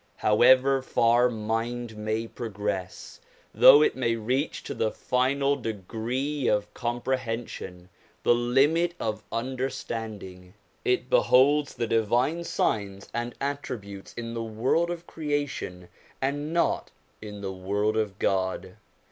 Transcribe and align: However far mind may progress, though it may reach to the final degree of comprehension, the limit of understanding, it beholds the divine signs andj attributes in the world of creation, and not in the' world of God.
However 0.17 0.81
far 0.81 1.29
mind 1.29 1.95
may 1.95 2.25
progress, 2.25 3.19
though 3.53 3.83
it 3.83 3.95
may 3.95 4.15
reach 4.15 4.63
to 4.63 4.73
the 4.73 4.89
final 4.89 5.55
degree 5.55 6.47
of 6.47 6.73
comprehension, 6.73 7.87
the 8.23 8.33
limit 8.33 8.95
of 8.99 9.21
understanding, 9.31 10.55
it 10.83 11.07
beholds 11.07 11.75
the 11.75 11.85
divine 11.85 12.43
signs 12.43 13.09
andj 13.13 13.33
attributes 13.39 14.15
in 14.15 14.33
the 14.33 14.41
world 14.41 14.89
of 14.89 15.05
creation, 15.05 15.87
and 16.19 16.51
not 16.51 16.89
in 17.21 17.41
the' 17.41 17.53
world 17.53 17.95
of 17.95 18.17
God. 18.17 18.77